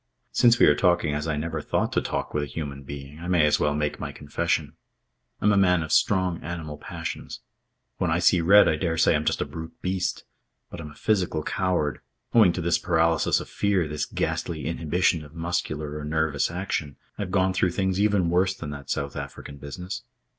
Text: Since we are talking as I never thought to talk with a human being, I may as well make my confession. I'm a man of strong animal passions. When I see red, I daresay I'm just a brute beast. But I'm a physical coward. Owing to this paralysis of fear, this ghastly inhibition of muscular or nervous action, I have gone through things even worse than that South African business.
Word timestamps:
Since 0.31 0.57
we 0.57 0.65
are 0.65 0.73
talking 0.73 1.13
as 1.13 1.27
I 1.27 1.37
never 1.37 1.61
thought 1.61 1.93
to 1.93 2.01
talk 2.01 2.33
with 2.33 2.41
a 2.41 2.45
human 2.47 2.81
being, 2.81 3.19
I 3.19 3.27
may 3.27 3.45
as 3.45 3.59
well 3.59 3.75
make 3.75 3.99
my 3.99 4.11
confession. 4.11 4.73
I'm 5.39 5.51
a 5.53 5.57
man 5.57 5.83
of 5.83 5.91
strong 5.91 6.41
animal 6.41 6.79
passions. 6.79 7.41
When 7.99 8.09
I 8.09 8.17
see 8.17 8.41
red, 8.41 8.67
I 8.67 8.77
daresay 8.77 9.13
I'm 9.15 9.25
just 9.25 9.41
a 9.41 9.45
brute 9.45 9.79
beast. 9.83 10.23
But 10.71 10.81
I'm 10.81 10.89
a 10.89 10.95
physical 10.95 11.43
coward. 11.43 11.99
Owing 12.33 12.51
to 12.53 12.61
this 12.61 12.79
paralysis 12.79 13.39
of 13.39 13.47
fear, 13.47 13.87
this 13.87 14.05
ghastly 14.05 14.65
inhibition 14.65 15.23
of 15.23 15.35
muscular 15.35 15.99
or 15.99 16.03
nervous 16.03 16.49
action, 16.49 16.95
I 17.19 17.21
have 17.21 17.29
gone 17.31 17.53
through 17.53 17.69
things 17.69 18.01
even 18.01 18.31
worse 18.31 18.55
than 18.55 18.71
that 18.71 18.89
South 18.89 19.15
African 19.15 19.57
business. 19.57 20.01